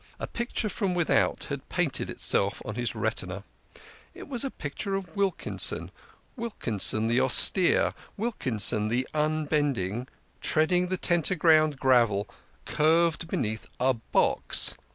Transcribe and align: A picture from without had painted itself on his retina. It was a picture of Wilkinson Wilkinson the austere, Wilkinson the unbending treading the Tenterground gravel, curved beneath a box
A 0.19 0.25
picture 0.25 0.67
from 0.67 0.95
without 0.95 1.43
had 1.43 1.69
painted 1.69 2.09
itself 2.09 2.59
on 2.65 2.73
his 2.73 2.95
retina. 2.95 3.43
It 4.15 4.27
was 4.27 4.43
a 4.43 4.49
picture 4.49 4.95
of 4.95 5.15
Wilkinson 5.15 5.91
Wilkinson 6.35 7.05
the 7.05 7.21
austere, 7.21 7.93
Wilkinson 8.17 8.87
the 8.87 9.07
unbending 9.13 10.07
treading 10.41 10.87
the 10.87 10.97
Tenterground 10.97 11.77
gravel, 11.77 12.27
curved 12.65 13.27
beneath 13.27 13.67
a 13.79 13.93
box 13.93 14.75